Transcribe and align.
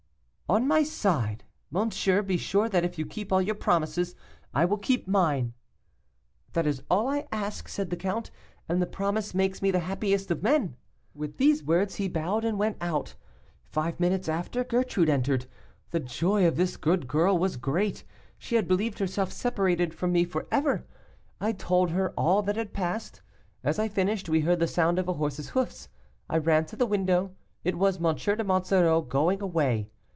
'On 0.49 0.67
my 0.67 0.83
side! 0.83 1.45
monsieur, 1.69 2.21
be 2.21 2.35
sure 2.35 2.67
that 2.67 2.83
if 2.83 2.99
you 2.99 3.05
keep 3.05 3.31
all 3.31 3.41
your 3.41 3.55
promises, 3.55 4.15
I 4.53 4.65
will 4.65 4.77
keep 4.77 5.07
mine.' 5.07 5.53
'That 6.51 6.67
is 6.67 6.83
all 6.91 7.07
I 7.07 7.25
ask,' 7.31 7.69
said 7.69 7.89
the 7.89 7.95
count, 7.95 8.31
'and 8.67 8.81
the 8.81 8.85
promise 8.85 9.33
makes 9.33 9.61
me 9.61 9.71
the 9.71 9.79
happiest 9.79 10.29
of 10.29 10.43
men.' 10.43 10.75
"With 11.15 11.37
these 11.37 11.63
words, 11.63 11.95
he 11.95 12.09
bowed 12.09 12.43
and 12.43 12.59
went 12.59 12.75
out. 12.81 13.15
Five 13.63 13.97
minutes 13.97 14.27
after, 14.27 14.65
Gertrude 14.65 15.07
entered. 15.07 15.45
The 15.91 16.01
joy 16.01 16.45
of 16.45 16.57
this 16.57 16.75
good 16.75 17.07
girl 17.07 17.37
was 17.37 17.55
great; 17.55 18.03
she 18.37 18.55
had 18.57 18.67
believed 18.67 18.99
herself 18.99 19.31
separated 19.31 19.93
from 19.93 20.11
me 20.11 20.25
forever. 20.25 20.85
I 21.39 21.53
told 21.53 21.91
her 21.91 22.09
all 22.17 22.41
that 22.41 22.57
had 22.57 22.73
passed. 22.73 23.21
As 23.63 23.79
I 23.79 23.87
finished, 23.87 24.27
we 24.27 24.41
heard 24.41 24.59
the 24.59 24.67
sound 24.67 24.99
of 24.99 25.07
a 25.07 25.13
horse's 25.13 25.51
hoofs. 25.51 25.87
I 26.29 26.37
ran 26.39 26.65
to 26.65 26.75
the 26.75 26.85
window; 26.85 27.31
it 27.63 27.77
was 27.77 28.03
M. 28.03 28.13
de 28.13 28.43
Monsoreau 28.43 28.99
going 28.99 29.41
away. 29.41 29.87